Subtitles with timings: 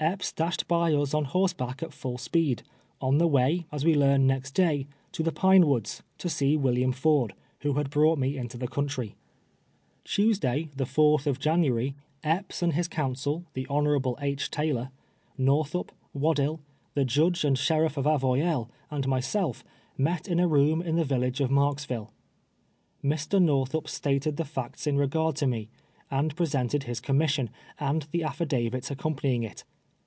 [0.00, 2.64] E})ps dashed by us on horseback at full speed—
[3.00, 6.90] on the way, as we learned next day, to the "Pine AVoods," to see William
[6.90, 9.14] Ford, who had brought me into the countrv.
[10.04, 10.04] DErAETUEE IIOMT.WAED.
[10.04, 11.94] 309 Tuesday, the fourtli of January,
[12.24, 13.84] Epps and Iiis coun sel, the Hon.
[14.00, 14.34] PI.
[14.34, 14.90] Tayh:)r,
[15.38, 16.58] Xorthup, Waddill,
[16.94, 19.62] the Judge and sheriff of Avoyelles, and myself,
[19.96, 22.08] met in a room in the village of Marksville.
[23.04, 23.38] Mr.
[23.40, 25.68] Xorthup stated the facts in regard to me,
[26.10, 27.48] and presented his commission,
[27.78, 29.62] and the affidavits accompanying it.